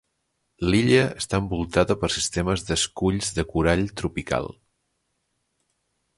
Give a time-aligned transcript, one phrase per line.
[0.69, 4.51] L'illa està envoltada per sistemes d'esculls de corall tropical.